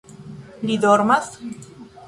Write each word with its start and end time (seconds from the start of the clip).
Li 0.69 0.77
dormas? 0.85 1.31